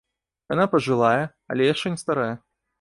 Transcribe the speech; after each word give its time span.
Яна 0.53 0.65
пажылая, 0.71 1.21
але 1.53 1.71
яшчэ 1.73 1.87
не 1.97 2.03
старая. 2.07 2.35